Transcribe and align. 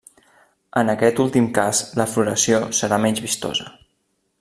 En 0.81 0.89
aquest 0.93 1.21
últim 1.25 1.49
cas 1.59 1.83
la 2.01 2.09
floració 2.15 2.63
serà 2.83 3.01
menys 3.05 3.23
vistosa. 3.29 3.71